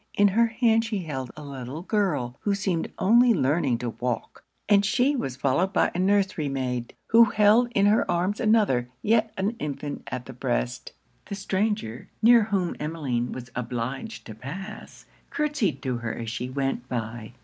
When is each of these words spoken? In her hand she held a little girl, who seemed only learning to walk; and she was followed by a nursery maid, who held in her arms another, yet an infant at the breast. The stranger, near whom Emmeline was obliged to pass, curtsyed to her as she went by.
In 0.15 0.29
her 0.29 0.47
hand 0.47 0.83
she 0.83 1.03
held 1.03 1.29
a 1.37 1.43
little 1.43 1.83
girl, 1.83 2.35
who 2.39 2.55
seemed 2.55 2.91
only 2.97 3.35
learning 3.35 3.77
to 3.77 3.91
walk; 3.91 4.43
and 4.67 4.83
she 4.83 5.15
was 5.15 5.35
followed 5.35 5.73
by 5.73 5.91
a 5.93 5.99
nursery 5.99 6.49
maid, 6.49 6.95
who 7.09 7.25
held 7.25 7.71
in 7.75 7.85
her 7.85 8.09
arms 8.09 8.39
another, 8.39 8.89
yet 9.03 9.31
an 9.37 9.51
infant 9.59 10.01
at 10.07 10.25
the 10.25 10.33
breast. 10.33 10.93
The 11.27 11.35
stranger, 11.35 12.09
near 12.19 12.45
whom 12.45 12.75
Emmeline 12.79 13.31
was 13.31 13.51
obliged 13.55 14.25
to 14.25 14.33
pass, 14.33 15.05
curtsyed 15.29 15.81
to 15.83 15.97
her 15.97 16.15
as 16.15 16.31
she 16.31 16.49
went 16.49 16.89
by. 16.89 17.33